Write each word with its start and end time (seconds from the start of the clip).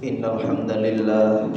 إن 0.00 0.24
الحمد 0.24 0.70
لله 0.72 1.52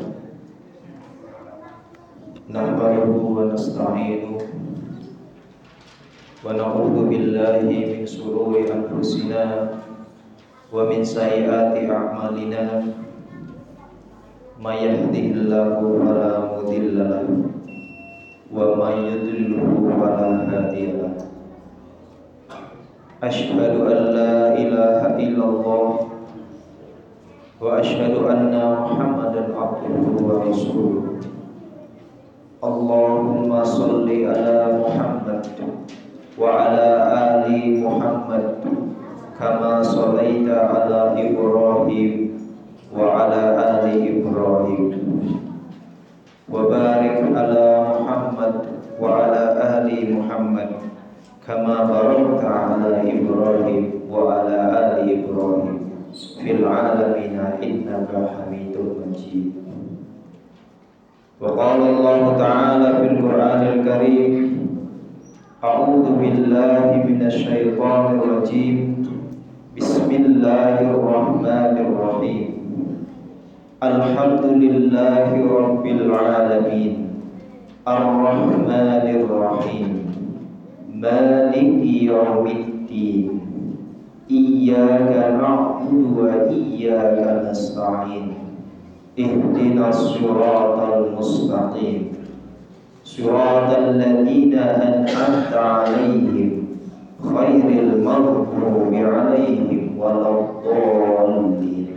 نحمده 2.52 3.08
ونستعينه 3.08 4.36
ونعوذ 6.44 6.98
بالله 7.08 7.56
من 7.72 8.04
شرور 8.04 8.52
أنفسنا 8.68 9.44
ومن 10.76 11.00
سيئات 11.08 11.76
أعمالنا. 11.88 12.64
من 14.60 14.76
يهده 14.76 15.26
الله 15.40 15.76
فلا 16.04 16.34
مضل 16.52 16.96
له 17.00 17.24
ومن 18.52 18.94
يضلله 19.08 19.72
فلا 20.04 20.30
هادي 20.52 20.86
له. 21.00 21.16
أشهد 23.24 23.72
أن 23.88 24.00
لا 24.20 24.36
إله 24.60 25.00
إلا 25.16 25.46
الله 25.48 25.88
وأشهد 27.64 28.16
أن 28.28 28.52
محمدا 28.52 29.44
عبده 29.56 30.04
ورسوله. 30.28 31.24
اللهم 32.64 33.64
صل 33.64 34.08
على 34.08 34.58
محمد 34.84 35.44
وعلى 36.40 36.90
آل 37.28 37.48
محمد 37.86 38.46
كما 39.40 39.74
صليت 39.84 40.48
على 40.52 41.00
إبراهيم 41.24 42.12
وعلى 42.98 43.42
آل 43.72 43.86
إبراهيم. 44.12 44.84
وبارك 46.52 47.18
على 47.40 47.66
محمد 47.96 48.56
وعلى 49.00 49.44
آل 49.76 49.88
محمد 50.20 50.70
كما 51.48 51.76
باركت 51.94 52.44
على 52.44 52.92
إبراهيم 53.16 53.84
وعلى 54.12 54.58
آل 54.84 54.96
إبراهيم. 55.16 55.83
في 56.43 56.51
العالمين 56.53 57.37
إنك 57.63 58.11
حميد 58.35 58.75
مجيد 59.01 59.53
وقال 61.41 61.81
الله 61.83 62.37
تعالى 62.39 62.89
في 62.99 63.07
القرآن 63.15 63.63
الكريم 63.63 64.33
أعوذ 65.65 66.07
بالله 66.21 67.03
من 67.09 67.21
الشيطان 67.27 68.05
الرجيم 68.19 68.77
بسم 69.79 70.11
الله 70.11 70.77
الرحمن 70.91 71.75
الرحيم 71.87 72.47
الحمد 73.83 74.45
لله 74.47 75.31
رب 75.61 75.85
العالمين 75.87 76.95
الرحمن 77.89 79.07
الرحيم 79.21 79.91
مالك 80.95 81.83
يوم 82.03 82.47
الدين 82.47 83.32
إياك 84.32 85.12
نعبد 85.42 85.92
وإياك 86.18 87.50
نستعين 87.50 88.34
اهدنا 89.20 89.90
الصراط 89.90 90.94
المستقيم. 90.94 92.14
صراط 93.04 93.78
الذين 93.78 94.54
أنعمت 94.58 95.54
عليهم 95.54 96.52
خير 97.36 97.68
المغضوب 97.84 98.94
عليهم 98.94 100.00
ولا 100.00 100.30
الضالين. 100.30 101.88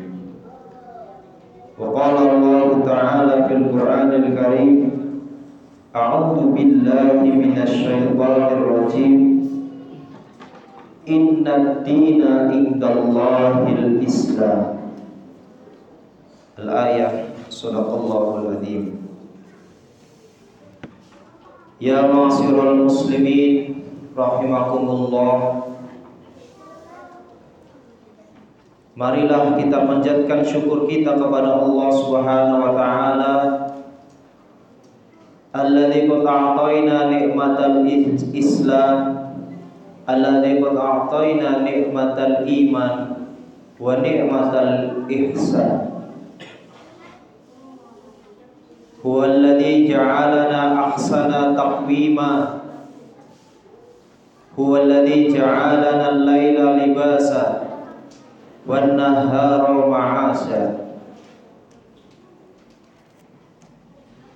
وقال 1.79 2.17
الله 2.17 2.67
تعالى 2.87 3.49
في 3.49 3.55
القرآن 3.55 4.11
الكريم 4.13 4.91
أعوذ 5.97 6.41
بالله 6.53 7.23
من 7.23 7.55
الشيطان 7.63 8.43
الرجيم. 8.53 9.36
Inna 11.07 11.87
dina 11.87 12.51
indallahil 12.51 14.03
islam 14.03 14.91
Al-ayah 16.59 17.31
Sadaqallahul 17.47 18.59
azim. 18.59 19.07
Ya 21.79 22.11
masyurul 22.11 22.91
muslimin 22.91 23.87
Rahimakumullah. 24.17 25.69
Marilah 28.97 29.61
kita 29.61 29.85
panjatkan 29.85 30.41
syukur 30.41 30.89
kita 30.89 31.21
kepada 31.21 31.61
Allah 31.61 31.89
Subhanahu 31.93 32.61
wa 32.65 32.73
taala. 32.73 33.35
Alladzi 35.53 36.09
qad 36.09 36.57
ni'matal 37.13 37.85
Islam 38.33 39.16
alladzi 40.07 40.63
qad 40.63 40.77
a'tayna 40.79 41.67
ni'matal 41.67 42.47
iman 42.47 42.95
wa 43.77 43.99
ni'matal 43.99 45.05
ihsan. 45.11 45.75
Huwa 49.03 49.27
alladzi 49.27 49.91
ja'alana 49.91 50.91
ahsana 50.91 51.55
taqwima. 51.59 52.31
Huwa 54.55 54.83
alladzi 54.83 55.35
ja'alana 55.35 56.17
al-laila 56.17 56.79
libasa 56.81 57.67
wan 58.67 58.99
nahara 58.99 59.71
ma'asha 59.87 60.87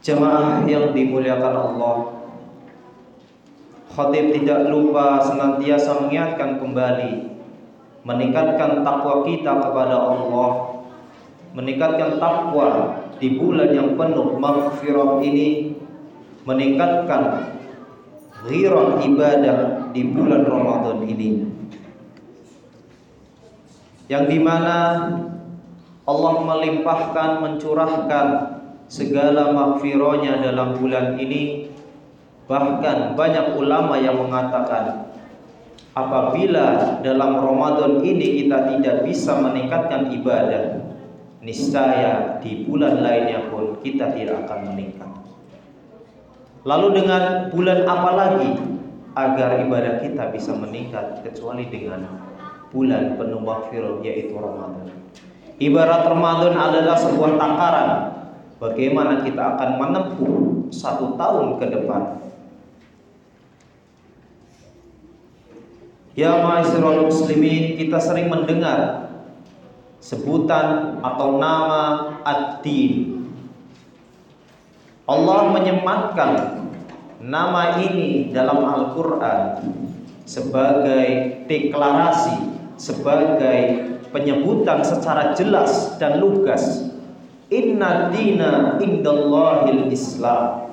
Jemaah 0.00 0.64
yang 0.64 0.96
dimuliakan 0.96 1.54
Allah 1.54 2.19
Khatib 4.00 4.32
tidak 4.32 4.72
lupa 4.72 5.20
senantiasa 5.20 6.00
mengingatkan 6.00 6.56
kembali 6.56 7.12
Meningkatkan 8.08 8.80
takwa 8.80 9.28
kita 9.28 9.52
kepada 9.60 9.96
Allah 10.00 10.50
Meningkatkan 11.52 12.16
takwa 12.16 12.96
di 13.20 13.36
bulan 13.36 13.76
yang 13.76 14.00
penuh 14.00 14.40
maghfirah 14.40 15.20
ini 15.20 15.76
Meningkatkan 16.48 17.52
ghirah 18.48 19.04
ibadah 19.04 19.58
di 19.92 20.02
bulan 20.08 20.48
Ramadan 20.48 21.04
ini. 21.04 21.44
Yang 24.08 24.24
di 24.26 24.38
mana 24.42 24.78
Allah 26.08 26.34
melimpahkan, 26.42 27.44
mencurahkan 27.44 28.26
segala 28.90 29.54
maghfirahnya 29.54 30.42
dalam 30.42 30.74
bulan 30.80 31.14
ini 31.20 31.70
Bahkan 32.50 33.14
banyak 33.14 33.54
ulama 33.54 33.94
yang 34.02 34.18
mengatakan 34.18 35.14
Apabila 35.94 36.98
dalam 36.98 37.38
Ramadan 37.38 38.02
ini 38.02 38.42
kita 38.42 38.66
tidak 38.66 39.06
bisa 39.06 39.38
meningkatkan 39.38 40.10
ibadah 40.10 40.82
Niscaya 41.46 42.42
di 42.42 42.66
bulan 42.66 43.06
lainnya 43.06 43.48
pun 43.48 43.80
kita 43.80 44.12
tidak 44.12 44.44
akan 44.44 44.74
meningkat. 44.74 45.08
Lalu 46.66 47.00
dengan 47.00 47.54
bulan 47.54 47.86
apa 47.86 48.10
lagi 48.18 48.50
Agar 49.14 49.62
ibadah 49.62 50.02
kita 50.02 50.34
bisa 50.34 50.50
meningkat 50.50 51.22
Kecuali 51.22 51.70
dengan 51.70 52.02
bulan 52.74 53.14
penuh 53.14 53.42
maghfirah 53.46 54.02
yaitu 54.02 54.34
Ramadan. 54.34 54.90
Ibarat 55.62 56.02
Ramadan 56.02 56.54
adalah 56.58 56.98
sebuah 56.98 57.38
takaran 57.38 57.90
Bagaimana 58.58 59.22
kita 59.22 59.54
akan 59.54 59.70
menempuh 59.78 60.34
satu 60.70 61.14
tahun 61.18 61.58
ke 61.58 61.66
depan 61.66 62.29
Ya 66.18 66.42
ma'asyiral 66.42 67.06
muslimin, 67.06 67.78
kita 67.78 68.02
sering 68.02 68.26
mendengar 68.26 69.10
sebutan 70.02 70.98
atau 70.98 71.38
nama 71.38 72.18
ad-din. 72.26 73.22
Allah 75.06 75.54
menyematkan 75.54 76.32
nama 77.22 77.78
ini 77.82 78.34
dalam 78.34 78.62
Al-Qur'an 78.62 79.62
sebagai 80.26 81.06
deklarasi, 81.46 82.38
sebagai 82.74 83.58
penyebutan 84.10 84.82
secara 84.82 85.34
jelas 85.34 85.94
dan 86.02 86.18
lugas. 86.18 86.90
Inna 87.50 88.14
dina 88.14 88.78
indallahil 88.78 89.90
Islam 89.90 90.69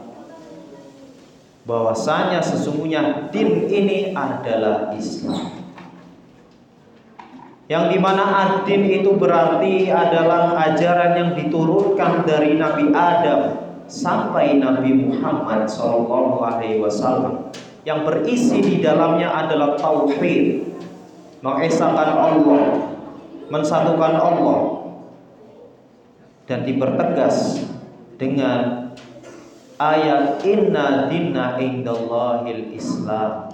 bahwasanya 1.68 2.40
sesungguhnya 2.40 3.28
din 3.30 3.68
ini 3.68 4.16
adalah 4.16 4.96
Islam. 4.96 5.52
Yang 7.68 7.86
di 7.92 7.98
mana 8.00 8.24
ad-din 8.24 8.88
itu 8.88 9.12
berarti 9.20 9.92
adalah 9.92 10.56
ajaran 10.72 11.20
yang 11.20 11.32
diturunkan 11.36 12.24
dari 12.24 12.56
Nabi 12.56 12.96
Adam 12.96 13.60
sampai 13.92 14.56
Nabi 14.56 14.96
Muhammad 14.96 15.68
Wasallam 16.80 17.52
yang 17.84 18.08
berisi 18.08 18.60
di 18.60 18.76
dalamnya 18.84 19.32
adalah 19.32 19.76
tauhid, 19.80 20.64
mengesahkan 21.40 22.10
Allah, 22.16 22.64
mensatukan 23.52 24.14
Allah, 24.16 24.60
dan 26.48 26.68
dipertegas 26.68 27.68
dengan 28.20 28.77
ayat 29.78 30.42
inna 30.42 31.06
dinna 31.10 31.62
indallahil 31.62 32.74
islam 32.74 33.54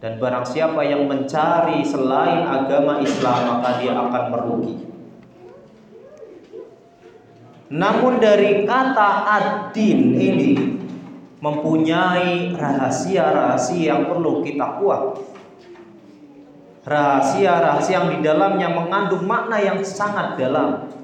dan 0.00 0.20
barang 0.20 0.44
siapa 0.44 0.84
yang 0.84 1.08
mencari 1.08 1.80
selain 1.80 2.44
agama 2.44 3.00
Islam 3.00 3.58
maka 3.58 3.80
dia 3.80 3.96
akan 3.96 4.24
merugi 4.28 4.86
Namun 7.66 8.22
dari 8.22 8.62
kata 8.62 9.26
ad-din 9.26 10.14
ini 10.14 10.54
mempunyai 11.42 12.54
rahasia-rahasia 12.54 13.90
yang 13.90 14.02
perlu 14.06 14.46
kita 14.46 14.78
kuat. 14.78 15.18
Rahasia-rahasia 16.86 18.06
yang 18.06 18.08
di 18.14 18.18
dalamnya 18.22 18.70
mengandung 18.70 19.26
makna 19.26 19.58
yang 19.58 19.82
sangat 19.82 20.38
dalam. 20.38 20.94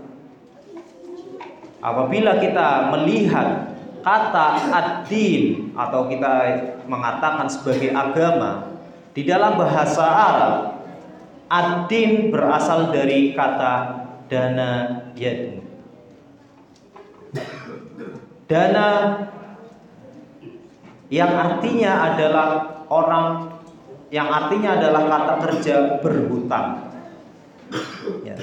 Apabila 1.82 2.38
kita 2.38 2.94
melihat 2.94 3.71
kata 4.02 4.46
ad-din 4.68 5.72
atau 5.78 6.10
kita 6.10 6.34
mengatakan 6.90 7.46
sebagai 7.46 7.94
agama 7.94 8.74
di 9.14 9.22
dalam 9.22 9.54
bahasa 9.56 10.04
Arab 10.04 10.54
ad-din 11.46 12.34
berasal 12.34 12.90
dari 12.90 13.32
kata 13.32 14.04
dana 14.26 14.70
yadin. 15.14 15.62
Dana 18.50 18.88
yang 21.08 21.32
artinya 21.32 22.12
adalah 22.12 22.48
orang 22.88 23.52
yang 24.12 24.28
artinya 24.28 24.76
adalah 24.76 25.08
kata 25.08 25.34
kerja 25.48 25.76
berhutang. 26.04 26.92
Ya. 28.24 28.36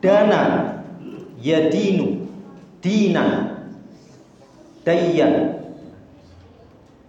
Dana, 0.00 0.42
yadinu, 1.38 2.26
dinan, 2.82 3.62
dayan. 4.82 5.58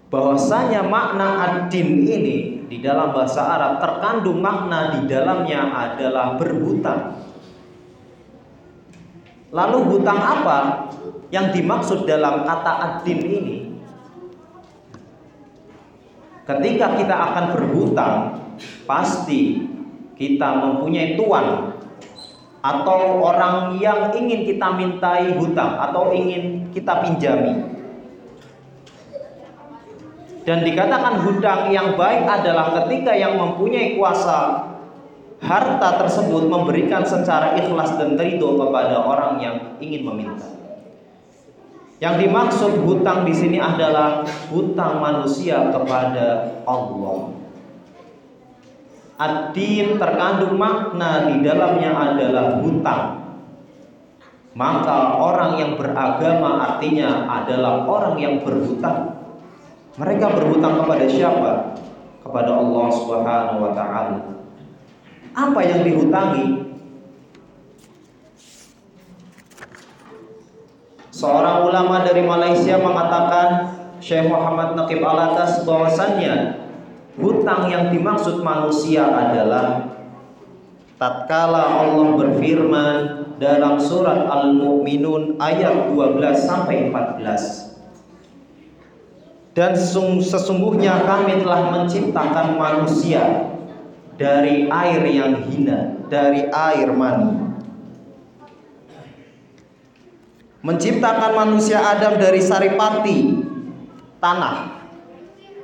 Bahwasanya 0.09 0.89
makna 0.89 1.27
ad-din 1.37 2.01
ini 2.09 2.37
di 2.65 2.81
dalam 2.81 3.13
bahasa 3.13 3.45
Arab 3.45 3.77
terkandung 3.77 4.41
makna 4.41 4.97
di 4.97 5.05
dalamnya 5.05 5.69
adalah 5.69 6.33
berhutang. 6.37 7.13
Lalu 9.49 9.77
hutang 9.85 10.17
apa 10.21 10.57
yang 11.29 11.53
dimaksud 11.53 12.09
dalam 12.09 12.41
kata 12.45 12.73
ad-din 12.81 13.21
ini? 13.21 13.57
Ketika 16.49 16.97
kita 16.97 17.13
akan 17.13 17.45
berhutang, 17.53 18.13
pasti 18.89 19.61
kita 20.17 20.49
mempunyai 20.57 21.13
tuan 21.13 21.68
atau 22.59 23.23
orang 23.23 23.79
yang 23.79 24.11
ingin 24.11 24.43
kita 24.43 24.67
mintai 24.75 25.31
hutang 25.39 25.79
atau 25.79 26.11
ingin 26.11 26.67
kita 26.75 26.99
pinjami. 27.03 27.79
Dan 30.43 30.65
dikatakan 30.65 31.23
hutang 31.23 31.69
yang 31.69 31.93
baik 31.93 32.25
adalah 32.25 32.73
ketika 32.83 33.13
yang 33.13 33.37
mempunyai 33.37 33.95
kuasa 33.95 34.65
harta 35.39 35.89
tersebut 36.03 36.51
memberikan 36.51 37.05
secara 37.07 37.55
ikhlas 37.55 37.95
dan 37.95 38.19
ridho 38.19 38.59
kepada 38.59 38.97
orang 38.97 39.39
yang 39.39 39.55
ingin 39.79 40.03
meminta. 40.03 40.47
Yang 41.99 42.27
dimaksud 42.27 42.71
hutang 42.87 43.27
di 43.27 43.35
sini 43.35 43.59
adalah 43.59 44.23
hutang 44.51 45.03
manusia 45.03 45.67
kepada 45.67 46.59
Allah. 46.63 47.35
Ad-din 49.19 49.99
terkandung 49.99 50.55
makna 50.55 51.27
di 51.27 51.43
dalamnya 51.43 51.91
adalah 51.91 52.63
hutang. 52.63 53.19
Maka 54.55 55.19
orang 55.19 55.59
yang 55.59 55.71
beragama 55.75 56.55
artinya 56.63 57.27
adalah 57.27 57.83
orang 57.83 58.15
yang 58.15 58.39
berhutang. 58.39 59.19
Mereka 59.99 60.23
berhutang 60.23 60.79
kepada 60.79 61.05
siapa? 61.11 61.51
Kepada 62.23 62.51
Allah 62.63 62.87
Subhanahu 62.95 63.59
wa 63.59 63.71
taala. 63.75 64.19
Apa 65.35 65.59
yang 65.67 65.83
dihutangi? 65.83 66.71
Seorang 71.11 71.67
ulama 71.67 72.07
dari 72.07 72.23
Malaysia 72.23 72.79
mengatakan 72.79 73.75
Syekh 73.99 74.31
Muhammad 74.31 74.79
Naqib 74.79 75.03
Alatas 75.03 75.67
bahwasannya 75.67 76.55
hutang 77.17 77.71
yang 77.71 77.89
dimaksud 77.89 78.43
manusia 78.43 79.07
adalah 79.07 79.95
tatkala 80.99 81.81
Allah 81.81 82.19
berfirman 82.19 82.97
dalam 83.39 83.79
surat 83.79 84.27
Al-Mu'minun 84.27 85.39
ayat 85.39 85.89
12 85.95 86.21
sampai 86.35 86.91
14 86.91 87.69
dan 89.59 89.75
sesungguhnya 89.75 91.03
kami 91.03 91.43
telah 91.43 91.67
menciptakan 91.75 92.55
manusia 92.55 93.51
dari 94.15 94.71
air 94.71 95.03
yang 95.03 95.43
hina, 95.51 95.99
dari 96.07 96.47
air 96.47 96.87
mani. 96.95 97.51
Menciptakan 100.63 101.35
manusia 101.35 101.83
Adam 101.83 102.15
dari 102.15 102.39
saripati 102.39 103.35
tanah. 104.23 104.78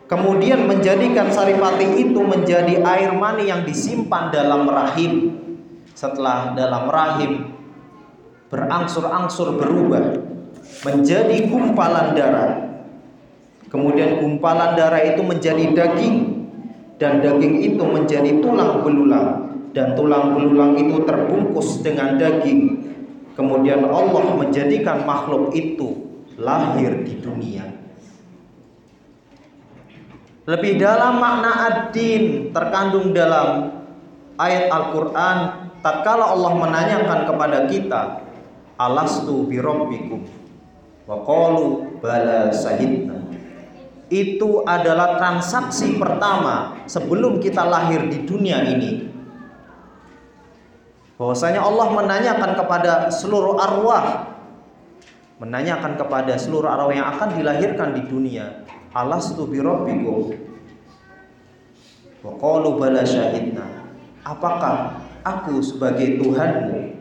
Kemudian 0.05 0.69
menjadikan 0.69 1.33
saripati 1.33 1.97
itu 1.97 2.21
menjadi 2.21 2.77
air 2.85 3.11
mani 3.17 3.49
yang 3.49 3.65
disimpan 3.65 4.29
dalam 4.29 4.69
rahim. 4.69 5.41
Setelah 5.95 6.53
dalam 6.53 6.91
rahim 6.91 7.55
berangsur-angsur 8.51 9.57
berubah 9.57 10.21
menjadi 10.85 11.49
gumpalan 11.49 12.13
darah 12.13 12.65
Kemudian 13.75 14.23
gumpalan 14.23 14.79
darah 14.79 15.03
itu 15.03 15.19
menjadi 15.19 15.75
daging 15.75 16.47
dan 16.95 17.19
daging 17.19 17.59
itu 17.59 17.83
menjadi 17.83 18.39
tulang 18.39 18.87
belulang 18.87 19.51
dan 19.75 19.99
tulang 19.99 20.31
belulang 20.31 20.79
itu 20.79 21.03
terbungkus 21.03 21.83
dengan 21.83 22.15
daging. 22.15 22.87
Kemudian 23.35 23.83
Allah 23.83 24.31
menjadikan 24.31 25.03
makhluk 25.03 25.51
itu 25.51 26.07
lahir 26.39 27.03
di 27.03 27.19
dunia. 27.19 27.74
Lebih 30.45 30.77
dalam 30.77 31.17
makna 31.17 31.51
ad-din 31.69 32.53
terkandung 32.53 33.17
dalam 33.17 33.81
ayat 34.37 34.69
Al-Qur'an 34.69 35.37
tatkala 35.81 36.37
Allah 36.37 36.53
menanyakan 36.53 37.19
kepada 37.25 37.65
kita, 37.65 38.01
"Alastu 38.77 39.49
bi 39.49 39.57
rabbikum?" 39.57 40.21
Wa 41.09 41.21
qalu 41.25 41.97
bala 41.97 42.53
sahidna 42.53 43.25
itu 44.13 44.61
adalah 44.69 45.17
transaksi 45.17 45.97
pertama 45.97 46.77
sebelum 46.85 47.41
kita 47.41 47.65
lahir 47.65 48.05
di 48.05 48.21
dunia 48.21 48.61
ini. 48.61 49.09
Bahwasanya 51.17 51.63
Allah 51.63 51.87
menanyakan 51.89 52.51
kepada 52.53 53.09
seluruh 53.09 53.57
arwah 53.57 54.35
menanyakan 55.35 55.99
kepada 55.99 56.37
seluruh 56.39 56.69
arwah 56.69 56.93
yang 56.95 57.07
akan 57.11 57.35
dilahirkan 57.35 57.91
di 57.91 58.07
dunia, 58.07 58.63
"Alastu 58.95 59.45
bi 59.51 59.59
rabbikum?" 59.59 60.31
Wa 62.23 62.31
qalu 62.39 62.79
bala 62.79 63.03
syahidna. 63.05 63.91
Apakah 64.25 65.03
aku 65.21 65.61
sebagai 65.61 66.17
Tuhanmu? 66.17 66.97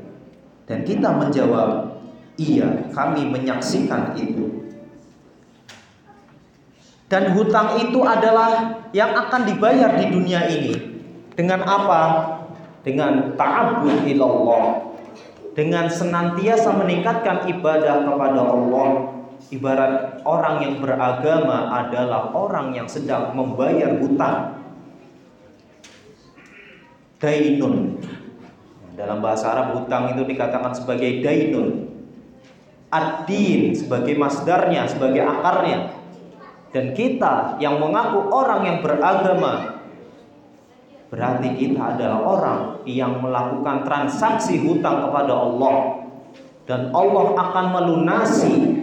Dan 0.68 0.84
kita 0.84 1.16
menjawab, 1.16 1.96
"Iya, 2.36 2.92
kami 2.92 3.30
menyaksikan 3.32 4.12
itu." 4.18 4.64
Dan 7.08 7.36
hutang 7.36 7.78
itu 7.78 8.00
adalah 8.02 8.80
yang 8.90 9.12
akan 9.12 9.46
dibayar 9.46 9.94
di 9.96 10.08
dunia 10.08 10.50
ini. 10.50 10.74
Dengan 11.36 11.62
apa? 11.62 12.02
Dengan 12.82 13.38
ta'abbud 13.38 14.08
ilallah. 14.08 14.92
Dengan 15.54 15.86
senantiasa 15.86 16.74
meningkatkan 16.74 17.46
ibadah 17.46 18.02
kepada 18.08 18.40
Allah. 18.40 18.88
Ibarat 19.52 20.13
orang 20.24 20.64
yang 20.64 20.74
beragama 20.80 21.70
adalah 21.70 22.32
orang 22.32 22.72
yang 22.72 22.88
sedang 22.88 23.36
membayar 23.36 23.94
hutang. 24.00 24.64
Dainun. 27.20 28.00
Dalam 28.98 29.20
bahasa 29.20 29.52
Arab 29.52 29.80
hutang 29.80 30.16
itu 30.16 30.26
dikatakan 30.26 30.74
sebagai 30.74 31.22
dainun. 31.22 31.92
Ad-din 32.90 33.74
sebagai 33.74 34.14
masdarnya, 34.14 34.86
sebagai 34.86 35.22
akarnya 35.22 36.04
dan 36.74 36.90
kita 36.90 37.54
yang 37.62 37.78
mengaku 37.78 38.26
orang 38.34 38.66
yang 38.66 38.78
beragama 38.82 39.78
berarti 41.06 41.54
kita 41.54 41.94
adalah 41.94 42.20
orang 42.26 42.60
yang 42.82 43.22
melakukan 43.22 43.86
transaksi 43.86 44.58
hutang 44.58 45.06
kepada 45.06 45.30
Allah 45.30 46.02
dan 46.66 46.90
Allah 46.90 47.38
akan 47.38 47.66
melunasi 47.78 48.73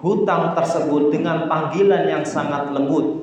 hutang 0.00 0.56
tersebut 0.56 1.12
dengan 1.12 1.44
panggilan 1.48 2.08
yang 2.08 2.24
sangat 2.24 2.72
lembut 2.72 3.20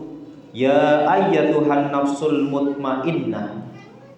ya 0.53 1.05
ayyatuhan 1.09 1.89
nafsul 1.89 2.45
mutmainnah 2.49 3.65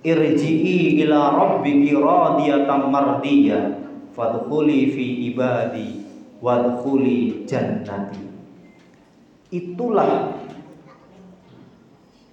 irji'i 0.03 1.03
ila 1.03 1.35
rabbiki 1.35 1.95
radiyatan 1.95 2.81
mardiyah 2.91 3.63
fadkhuli 4.15 4.91
fi 4.91 5.05
ibadi 5.31 6.03
wadkhuli 6.43 7.47
jannati 7.47 8.29
Itulah 9.49 10.37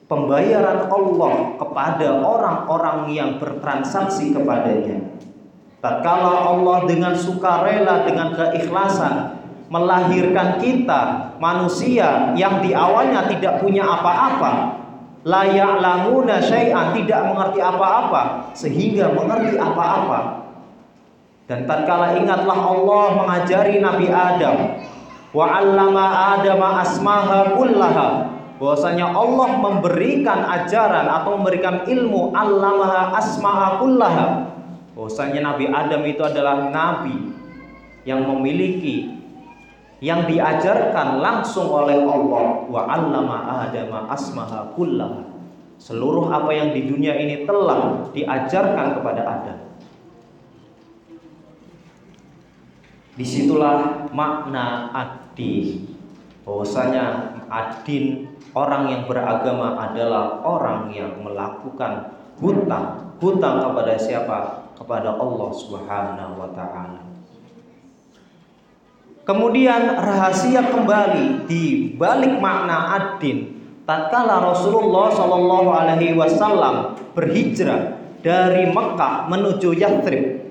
pembayaran 0.04 0.92
Allah 0.92 1.56
kepada 1.56 2.20
orang-orang 2.20 3.08
yang 3.08 3.40
bertransaksi 3.40 4.36
kepadanya. 4.36 5.16
Tatkala 5.80 6.52
Allah 6.52 6.84
dengan 6.84 7.16
sukarela 7.16 8.04
dengan 8.04 8.36
keikhlasan 8.36 9.35
melahirkan 9.66 10.62
kita 10.62 11.34
manusia 11.42 12.32
yang 12.38 12.62
di 12.62 12.70
awalnya 12.70 13.26
tidak 13.26 13.58
punya 13.58 13.82
apa-apa, 13.82 14.78
layak 15.26 15.82
lamuna 15.82 16.38
syai'an 16.38 16.94
tidak 16.94 17.20
mengerti 17.26 17.58
apa-apa 17.58 18.52
sehingga 18.54 19.10
mengerti 19.10 19.58
apa-apa. 19.58 20.46
Dan 21.46 21.66
tatkala 21.66 22.18
ingatlah 22.18 22.58
Allah 22.58 23.06
mengajari 23.22 23.78
Nabi 23.78 24.10
Adam 24.10 24.82
wa 25.30 25.46
'allama 25.46 26.34
Adama 26.38 26.82
asmaha 26.82 27.54
kullaha 27.54 28.36
bahwasanya 28.56 29.12
Allah 29.12 29.48
memberikan 29.60 30.40
ajaran 30.42 31.06
atau 31.06 31.36
memberikan 31.36 31.84
ilmu 31.84 32.32
allamaha 32.32 33.12
asma'a 33.20 33.76
kullaha 33.78 34.48
bahwasanya 34.96 35.44
Nabi 35.44 35.68
Adam 35.68 36.02
itu 36.08 36.24
adalah 36.24 36.72
nabi 36.72 37.36
yang 38.08 38.24
memiliki 38.24 39.25
yang 40.04 40.28
diajarkan 40.28 41.24
langsung 41.24 41.72
oleh 41.72 42.04
Allah 42.04 42.68
wa 42.68 42.82
'allama 42.84 43.64
Adama 43.64 44.12
asmaha 44.12 44.72
kullaha 44.76 45.24
seluruh 45.80 46.28
apa 46.32 46.52
yang 46.52 46.72
di 46.72 46.88
dunia 46.88 47.16
ini 47.16 47.48
telah 47.48 48.08
diajarkan 48.12 49.00
kepada 49.00 49.22
Adam 49.24 49.58
di 53.16 53.24
situlah 53.24 54.08
makna 54.12 54.92
adin 54.92 55.88
bahwasanya 56.44 57.36
adin 57.48 58.36
Orang 58.56 58.88
yang 58.88 59.04
beragama 59.04 59.76
adalah 59.76 60.40
orang 60.40 60.88
yang 60.88 61.12
melakukan 61.20 62.08
hutang. 62.40 63.12
Hutang 63.20 63.68
kepada 63.68 63.92
siapa? 64.00 64.38
Kepada 64.72 65.12
Allah 65.20 65.50
Subhanahu 65.52 66.40
wa 66.40 66.48
taala. 66.56 67.04
Kemudian 69.26 69.98
rahasia 69.98 70.70
kembali 70.70 71.50
di 71.50 71.90
balik 71.98 72.38
makna 72.38 72.94
adin 72.94 73.58
tatkala 73.82 74.38
Rasulullah 74.38 75.10
Shallallahu 75.10 75.68
alaihi 75.74 76.14
wasallam 76.14 76.94
berhijrah 77.10 77.98
dari 78.22 78.70
Mekah 78.70 79.26
menuju 79.26 79.74
Yathrib. 79.74 80.46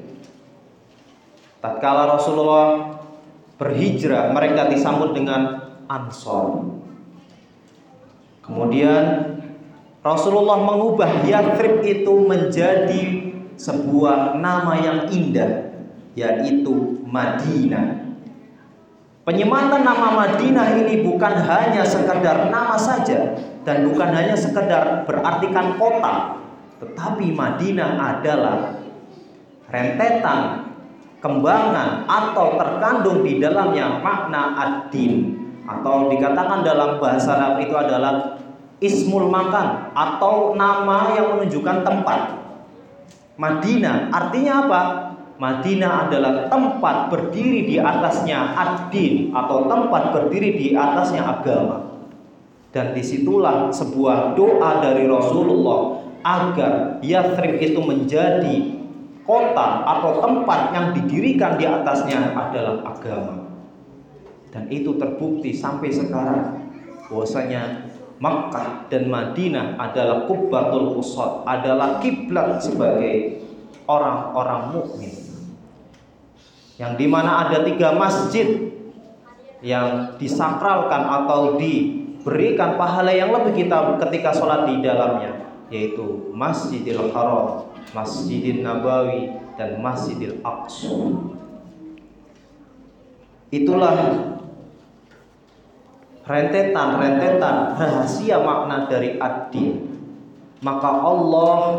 Tatkala 1.64 2.20
Rasulullah 2.20 3.00
berhijrah, 3.56 4.36
mereka 4.36 4.68
disambut 4.68 5.16
dengan 5.16 5.72
Ansor. 5.88 6.76
Kemudian 8.44 9.40
Rasulullah 10.04 10.60
mengubah 10.60 11.24
Yathrib 11.24 11.80
itu 11.82 12.14
menjadi 12.28 13.02
sebuah 13.56 14.36
nama 14.36 14.84
yang 14.84 15.00
indah 15.10 15.72
yaitu 16.16 17.00
Madinah. 17.08 18.05
Penyematan 19.26 19.82
nama 19.82 20.14
Madinah 20.14 20.86
ini 20.86 21.02
bukan 21.02 21.34
hanya 21.34 21.82
sekedar 21.82 22.54
nama 22.54 22.78
saja 22.78 23.34
dan 23.66 23.90
bukan 23.90 24.14
hanya 24.14 24.38
sekedar 24.38 25.02
berartikan 25.10 25.82
kota, 25.82 26.38
tetapi 26.78 27.34
Madinah 27.34 27.98
adalah 27.98 28.78
rentetan 29.66 30.70
kembangan 31.26 32.06
atau 32.06 32.54
terkandung 32.54 33.26
di 33.26 33.42
dalamnya 33.42 33.98
makna 33.98 34.54
ad-din 34.62 35.42
atau 35.66 36.14
dikatakan 36.14 36.62
dalam 36.62 37.02
bahasa 37.02 37.34
Arab 37.34 37.66
itu 37.66 37.74
adalah 37.74 38.38
ismul 38.78 39.34
makan 39.34 39.90
atau 39.98 40.54
nama 40.54 41.18
yang 41.18 41.34
menunjukkan 41.34 41.82
tempat. 41.82 42.46
Madinah 43.42 44.14
artinya 44.14 44.70
apa? 44.70 44.82
Madinah 45.36 46.08
adalah 46.08 46.48
tempat 46.48 47.12
berdiri 47.12 47.68
di 47.68 47.76
atasnya 47.76 48.56
ad-din 48.56 49.36
atau 49.36 49.68
tempat 49.68 50.16
berdiri 50.16 50.56
di 50.56 50.68
atasnya 50.72 51.28
agama. 51.28 52.00
Dan 52.72 52.96
di 52.96 53.04
situlah 53.04 53.72
sebuah 53.72 54.36
doa 54.36 54.80
dari 54.80 55.08
Rasulullah 55.08 56.00
agar 56.24 57.00
Yathrib 57.04 57.60
itu 57.60 57.80
menjadi 57.84 58.80
kota 59.28 59.84
atau 59.84 60.24
tempat 60.24 60.72
yang 60.72 60.88
didirikan 60.96 61.60
di 61.60 61.68
atasnya 61.68 62.32
adalah 62.32 62.96
agama. 62.96 63.36
Dan 64.56 64.72
itu 64.72 64.96
terbukti 64.96 65.52
sampai 65.52 65.92
sekarang 65.92 66.64
bahwasanya 67.12 67.92
Makkah 68.16 68.88
dan 68.88 69.12
Madinah 69.12 69.76
adalah 69.76 70.24
kubbatul 70.24 70.96
usad, 70.96 71.44
adalah 71.44 72.00
kiblat 72.00 72.64
sebagai 72.64 73.44
orang-orang 73.92 74.72
mukmin. 74.72 75.25
Yang 76.76 76.94
di 77.00 77.08
mana 77.08 77.48
ada 77.48 77.64
tiga 77.64 77.96
masjid 77.96 78.68
yang 79.64 80.20
disakralkan 80.20 81.04
atau 81.08 81.56
diberikan 81.56 82.76
pahala 82.76 83.16
yang 83.16 83.32
lebih 83.32 83.66
kita 83.66 83.96
ketika 84.04 84.36
sholat 84.36 84.68
di 84.68 84.84
dalamnya, 84.84 85.48
yaitu 85.72 86.30
Masjidil 86.36 87.16
Haram, 87.16 87.72
Masjidil 87.96 88.60
Nabawi, 88.60 89.32
dan 89.56 89.80
Masjidil 89.80 90.44
Aqsa. 90.44 91.16
Itulah 93.56 93.96
rentetan-rentetan 96.28 97.78
rahasia 97.78 98.42
makna 98.42 98.90
dari 98.90 99.16
ad-din 99.16 99.96
maka 100.66 100.90
Allah 100.90 101.78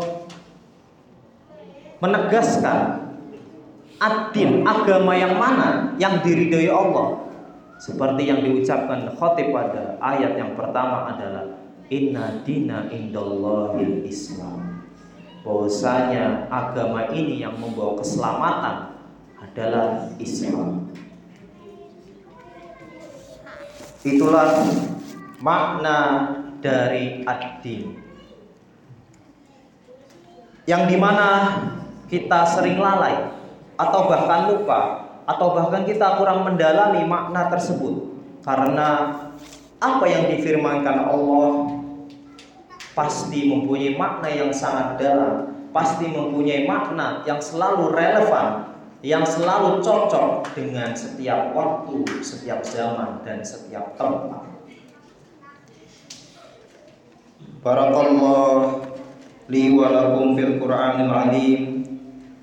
menegaskan 1.99 3.06
ad-din 3.97 4.61
agama 4.65 5.13
yang 5.17 5.37
mana 5.37 5.93
yang 5.97 6.21
diridhoi 6.21 6.69
Allah? 6.69 7.27
Seperti 7.77 8.25
yang 8.25 8.41
diucapkan 8.41 9.05
khotib 9.13 9.53
pada 9.53 10.01
ayat 10.01 10.33
yang 10.33 10.57
pertama 10.57 11.13
adalah 11.13 11.45
inna 11.93 12.41
dina 12.41 12.89
indallahil 12.89 14.01
islam. 14.01 14.81
Bahwasanya 15.45 16.49
agama 16.49 17.07
ini 17.13 17.39
yang 17.39 17.55
membawa 17.55 17.95
keselamatan 18.01 18.97
adalah 19.39 20.11
Islam. 20.19 20.91
Itulah 24.03 24.67
makna 25.39 25.99
dari 26.59 27.23
ad-din. 27.23 27.95
Yang 30.67 30.83
di 30.91 30.97
mana 30.99 31.29
kita 32.11 32.43
sering 32.43 32.81
lalai 32.81 33.36
atau 33.77 34.09
bahkan 34.09 34.51
lupa 34.51 34.81
atau 35.29 35.53
bahkan 35.53 35.85
kita 35.85 36.17
kurang 36.17 36.43
mendalami 36.43 37.05
makna 37.05 37.47
tersebut 37.53 38.17
karena 38.41 39.13
apa 39.77 40.05
yang 40.09 40.33
difirmankan 40.33 41.05
Allah 41.05 41.77
pasti 42.97 43.45
mempunyai 43.45 43.93
makna 43.93 44.25
yang 44.25 44.49
sangat 44.49 44.97
dalam, 44.97 45.53
pasti 45.69 46.09
mempunyai 46.09 46.65
makna 46.65 47.21
yang 47.29 47.37
selalu 47.37 47.93
relevan 47.93 48.73
yang 49.05 49.21
selalu 49.21 49.77
cocok 49.85 50.57
dengan 50.57 50.89
setiap 50.97 51.53
waktu, 51.53 52.01
setiap 52.25 52.65
zaman 52.65 53.21
dan 53.21 53.45
setiap 53.45 53.93
tempat. 53.93 54.41
Barakallah 57.61 58.81
li 59.53 59.69
wa 59.77 59.93
lakum 59.93 60.33
fil 60.33 60.57
Qur'anil 60.57 61.13
azim 61.13 61.76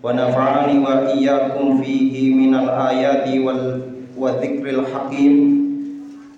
wa 0.04 0.12
nafa'ani 0.12 0.84
wa 0.84 1.08
iyyakum 1.16 1.80
fihi 1.80 2.37
minal 2.37 2.68
ayati 2.68 3.40
wal 3.40 3.80
wa 4.12 4.37
dzikril 4.37 4.84
hakim. 4.84 5.32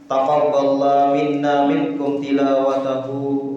Taqabbalallahu 0.07 1.19
minna 1.19 1.67
minkum 1.67 2.23
tilawatahu 2.23 3.57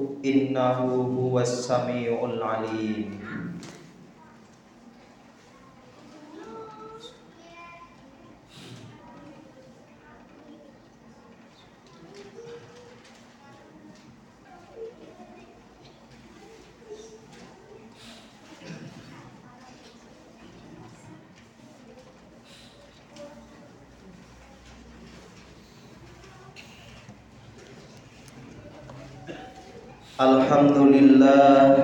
الحمد 30.19 30.77
لله 30.77 31.75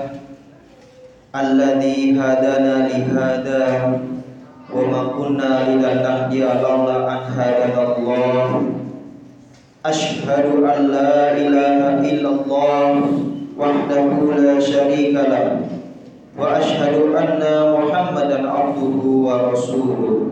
الذي 1.35 2.19
هدانا 2.19 2.75
لهذا 2.91 3.63
وما 4.75 5.03
كنا 5.17 5.53
لنهدي 5.71 6.43
لولا 6.43 6.97
أن 7.15 7.19
هدانا 7.31 7.75
الله 7.95 8.49
أشهد 9.85 10.45
أن 10.67 10.79
لا 10.91 11.31
إله 11.31 11.79
إلا 12.11 12.29
الله 12.29 12.91
وحده 13.59 14.07
لا 14.35 14.59
شريك 14.59 15.13
له 15.15 15.59
وأشهد 16.39 16.95
أن 17.15 17.39
محمدا 17.79 18.39
عبده 18.51 19.03
ورسوله 19.27 20.27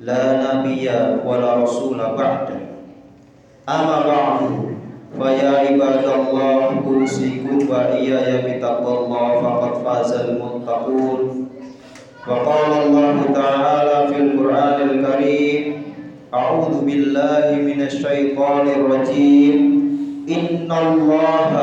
لا 0.00 0.22
نبي 0.42 0.90
ولا 1.26 1.54
رسول 1.62 1.98
بعده 2.18 2.58
أما 3.68 3.96
بعد 4.06 4.65
فيا 5.21 5.49
عباد 5.49 6.05
الله 6.19 6.83
أوصيكم 6.87 7.57
وإياي 7.69 8.57
بتقوى 8.57 8.97
الله 8.97 9.41
فقد 9.41 9.73
فاز 9.85 10.11
المتقون 10.13 11.47
وقال 12.27 12.71
الله 12.85 13.17
تعالى 13.35 14.13
في 14.13 14.21
القرآن 14.21 14.89
الكريم 14.89 15.81
أعوذ 16.33 16.85
بالله 16.85 17.45
من 17.61 17.81
الشيطان 17.81 18.67
الرجيم 18.67 19.57
إن 20.29 20.71
الله 20.71 21.53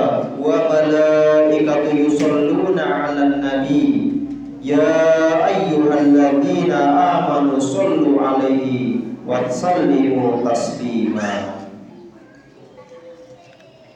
وملائكته 0.43 1.95
يصلون 1.95 2.79
على 2.79 3.23
النبي 3.23 4.13
يا 4.65 5.47
أيها 5.47 6.01
الذين 6.01 6.73
آمنوا 6.73 7.59
صلوا 7.59 8.23
عليه 8.23 8.97
وسلموا 9.27 10.51
تسليما 10.53 11.52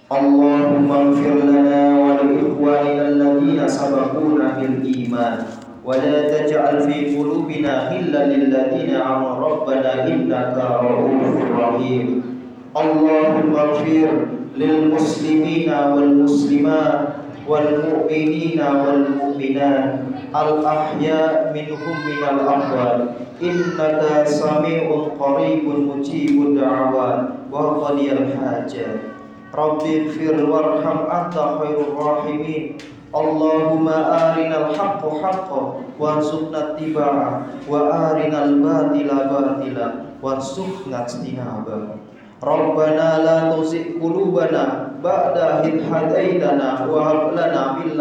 اللهم 0.07 0.91
اغفر 0.91 1.35
لنا 1.51 1.81
ولإخواننا 1.99 3.07
الذين 3.11 3.67
سبقونا 3.67 4.47
بالإيمان 4.55 5.37
ولا 5.85 6.15
تجعل 6.31 6.79
في 6.81 7.17
قلوبنا 7.17 7.91
غلا 7.91 8.21
للذين 8.31 8.95
آمنوا 8.95 9.35
ربنا 9.35 10.07
إنك 10.07 10.55
رؤوف 10.55 11.35
رحيم. 11.59 12.07
اللهم 12.77 13.51
اغفر 13.55 14.09
للمسلمين 14.57 15.69
والمسلمات 15.93 16.99
والمؤمنين 17.47 18.59
والمؤمنات 18.61 19.89
الأحياء 20.43 21.31
منهم 21.51 21.95
من 22.07 22.21
الأموات. 22.31 22.99
إنك 23.43 24.01
سميع 24.23 24.83
قريب 25.19 25.63
مجيب 25.67 26.35
الدعوات 26.47 27.21
وقضي 27.51 28.07
الحاجات. 28.11 29.16
Rabbi 29.53 30.11
fir 30.11 30.35
warham 30.43 31.07
anta 31.07 31.59
khairur 31.59 31.95
rahimin. 31.95 32.75
Allahumma 33.15 34.11
arinal 34.11 34.75
haqqo 34.75 35.23
haqqo 35.23 35.79
warzuqna 35.95 36.75
tibara 36.75 37.47
wa 37.63 38.11
arinal 38.11 38.59
batila 38.59 39.31
batila 39.31 40.11
warzuqna 40.19 41.07
tinaba 41.07 41.95
Rabbana 42.43 43.23
la 43.23 43.37
tusik 43.55 43.97
kulubana 43.97 44.93
ba'da 45.01 45.63
idh 45.65 45.87
wa 45.89 46.99
hab 47.07 47.33
min 47.79 47.97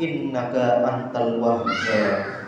innaka 0.00 0.84
antal 0.84 1.32
wahhab. 1.40 2.40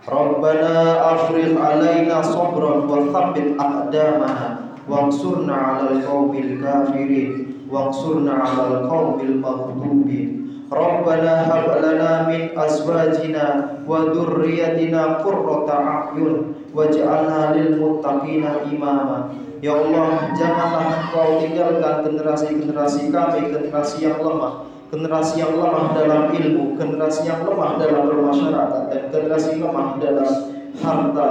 Rabbana 0.00 0.74
afrih 1.12 1.54
alaina 1.54 2.24
sabran 2.24 2.88
wa 2.88 3.04
thabbit 3.12 3.54
aqdamana 3.60 4.69
وانصرنا 4.89 5.53
على 5.53 5.89
القوم 5.91 6.33
الكافرين 6.37 7.47
وانصرنا 7.71 8.33
على 8.33 8.67
القوم 8.67 9.19
المغضوبين 9.19 10.45
ربنا 10.71 11.33
هب 11.51 11.67
لنا 11.85 12.11
من 12.29 12.41
أزواجنا 12.57 13.45
وذريتنا 13.87 15.03
قرة 15.05 15.69
أعين 15.71 16.35
واجعلنا 16.75 17.55
للمتقين 17.55 18.45
إماما 18.45 19.19
Ya 19.63 19.73
Allah, 19.73 20.29
janganlah 20.37 21.09
Engkau 21.09 21.41
tinggalkan 21.41 22.05
generasi-generasi 22.05 23.09
kami, 23.09 23.49
generasi 23.49 24.05
yang 24.05 24.21
lemah, 24.21 24.67
generasi 24.93 25.41
yang 25.41 25.57
lemah 25.57 25.89
dalam 25.95 26.29
ilmu, 26.29 26.77
generasi 26.77 27.25
yang 27.25 27.41
lemah 27.49 27.81
dalam 27.81 28.05
bermasyarakat, 28.05 28.83
dan 28.93 29.01
generasi 29.09 29.57
lemah 29.57 29.97
dalam 29.97 30.29
harta. 30.77 31.29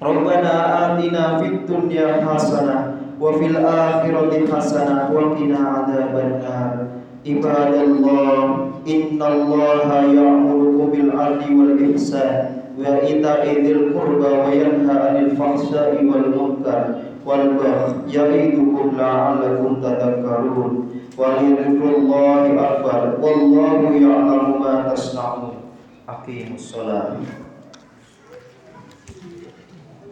Rabbana 0.00 0.96
atina 0.96 1.36
fid 1.36 1.68
dunya 1.68 2.24
hasanah 2.24 2.96
wa 3.20 3.36
fil 3.36 3.52
akhirati 3.52 4.48
hasanah 4.48 5.12
wa 5.12 5.36
qina 5.36 5.84
adzabannar. 5.84 6.88
Ibadallah, 7.20 8.80
innallaha 8.88 10.08
ya'muru 10.08 10.88
bil 10.88 11.12
'adli 11.12 11.52
wal 11.52 11.76
ihsan 11.92 12.64
wa 12.80 12.96
ita'i 12.96 13.60
dzil 13.60 13.92
qurba 13.92 14.40
wa 14.40 14.48
yanha 14.48 15.12
'anil 15.12 15.36
fahsai 15.36 16.00
wal 16.08 16.32
munkar 16.32 17.04
wal 17.20 17.60
baghy 17.60 18.08
ya'idukum 18.08 18.96
la'allakum 18.96 19.84
tadhakkarun. 19.84 20.96
Wa 21.12 21.44
lillahi 21.44 22.56
akbar 22.56 23.20
wallahu 23.20 24.00
ya'lamu 24.00 24.64
ma 24.64 24.88
tasna'un. 24.88 25.60
Aqimus 26.08 26.72
salam 26.72 27.20